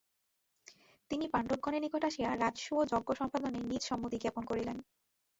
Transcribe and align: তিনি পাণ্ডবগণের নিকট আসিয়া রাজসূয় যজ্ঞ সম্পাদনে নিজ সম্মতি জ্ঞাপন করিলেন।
তিনি 1.11 1.25
পাণ্ডবগণের 1.27 1.83
নিকট 1.83 2.03
আসিয়া 2.09 2.29
রাজসূয় 2.35 2.85
যজ্ঞ 2.91 3.09
সম্পাদনে 3.19 3.59
নিজ 3.69 3.81
সম্মতি 3.89 4.17
জ্ঞাপন 4.23 4.43
করিলেন। 4.45 4.77